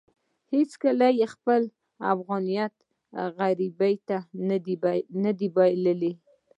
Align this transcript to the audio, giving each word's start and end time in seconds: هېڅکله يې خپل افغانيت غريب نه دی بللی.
هېڅکله 0.53 1.07
يې 1.19 1.25
خپل 1.33 1.61
افغانيت 2.13 2.73
غريب 3.37 3.79
نه 5.23 5.29
دی 5.37 5.45
بللی. 5.55 6.13